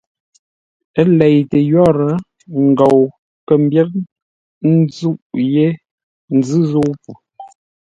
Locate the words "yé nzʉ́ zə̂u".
5.53-6.89